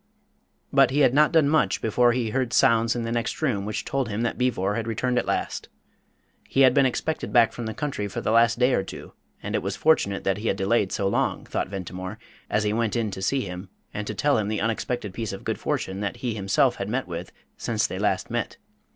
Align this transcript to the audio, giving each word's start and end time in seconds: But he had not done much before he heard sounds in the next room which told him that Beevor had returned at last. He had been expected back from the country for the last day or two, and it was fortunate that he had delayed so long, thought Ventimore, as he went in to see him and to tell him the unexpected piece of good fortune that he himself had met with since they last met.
But 0.73 0.89
he 0.89 1.01
had 1.01 1.13
not 1.13 1.31
done 1.31 1.47
much 1.47 1.79
before 1.79 2.11
he 2.11 2.31
heard 2.31 2.53
sounds 2.53 2.95
in 2.95 3.03
the 3.03 3.11
next 3.11 3.39
room 3.39 3.65
which 3.67 3.85
told 3.85 4.09
him 4.09 4.23
that 4.23 4.35
Beevor 4.35 4.73
had 4.73 4.87
returned 4.87 5.19
at 5.19 5.27
last. 5.27 5.69
He 6.49 6.61
had 6.61 6.73
been 6.73 6.87
expected 6.87 7.31
back 7.31 7.53
from 7.53 7.67
the 7.67 7.73
country 7.75 8.07
for 8.07 8.19
the 8.19 8.31
last 8.31 8.57
day 8.57 8.73
or 8.73 8.81
two, 8.81 9.13
and 9.43 9.53
it 9.53 9.61
was 9.61 9.75
fortunate 9.75 10.23
that 10.23 10.37
he 10.37 10.47
had 10.47 10.57
delayed 10.57 10.91
so 10.91 11.07
long, 11.07 11.45
thought 11.45 11.69
Ventimore, 11.69 12.17
as 12.49 12.63
he 12.63 12.73
went 12.73 12.95
in 12.95 13.11
to 13.11 13.21
see 13.21 13.41
him 13.41 13.69
and 13.93 14.07
to 14.07 14.15
tell 14.15 14.39
him 14.39 14.47
the 14.47 14.59
unexpected 14.61 15.13
piece 15.13 15.33
of 15.33 15.43
good 15.43 15.59
fortune 15.59 15.99
that 15.99 16.17
he 16.17 16.33
himself 16.33 16.77
had 16.77 16.89
met 16.89 17.05
with 17.07 17.31
since 17.55 17.85
they 17.85 17.99
last 17.99 18.31
met. 18.31 18.57